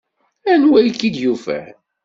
Anwa 0.51 0.79
i 0.81 0.89
k-id-yufan? 0.97 1.69